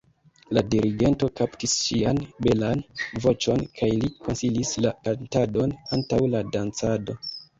La 0.57 0.61
dirigento 0.73 1.27
kaptis 1.39 1.73
ŝian 1.87 2.21
belan 2.45 2.81
voĉon 3.27 3.61
kaj 3.81 3.91
li 3.99 4.09
konsilis 4.27 4.71
la 4.87 4.93
kantadon 5.09 5.77
antaŭ 5.99 6.23
la 6.37 6.45
dancado. 6.57 7.19